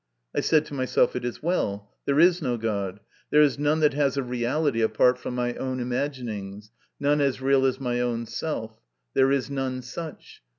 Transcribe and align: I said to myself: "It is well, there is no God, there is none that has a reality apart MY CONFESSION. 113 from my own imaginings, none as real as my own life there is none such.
I 0.35 0.39
said 0.39 0.65
to 0.65 0.73
myself: 0.73 1.15
"It 1.15 1.23
is 1.23 1.43
well, 1.43 1.93
there 2.05 2.19
is 2.19 2.41
no 2.41 2.57
God, 2.57 3.01
there 3.29 3.43
is 3.43 3.59
none 3.59 3.81
that 3.81 3.93
has 3.93 4.17
a 4.17 4.23
reality 4.23 4.81
apart 4.81 5.17
MY 5.17 5.21
CONFESSION. 5.29 5.35
113 5.59 5.59
from 5.59 5.69
my 5.69 5.69
own 5.69 5.79
imaginings, 6.19 6.71
none 6.99 7.21
as 7.21 7.39
real 7.39 7.67
as 7.67 7.79
my 7.79 7.99
own 7.99 8.25
life 8.41 8.71
there 9.13 9.31
is 9.31 9.51
none 9.51 9.83
such. 9.83 10.41